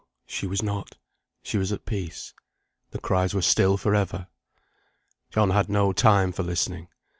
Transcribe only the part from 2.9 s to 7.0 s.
cries were still for ever. John had no time for listening.